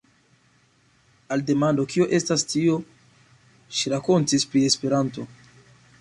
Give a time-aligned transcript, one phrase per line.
[1.35, 2.79] Al demando kio estas tio,
[3.81, 5.29] ŝi rakontis pri Esperanto.